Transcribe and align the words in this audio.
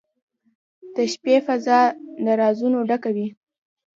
•د 0.95 0.97
شپې 1.13 1.35
فضاء 1.47 1.87
د 2.23 2.25
رازونو 2.41 2.79
ډکه 2.89 3.09
وي. 3.15 3.27